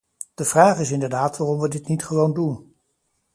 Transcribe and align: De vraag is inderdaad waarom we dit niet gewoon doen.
De 0.35 0.45
vraag 0.45 0.79
is 0.79 0.91
inderdaad 0.91 1.37
waarom 1.37 1.59
we 1.59 1.67
dit 1.67 1.87
niet 1.87 2.05
gewoon 2.05 2.33
doen. 2.33 2.75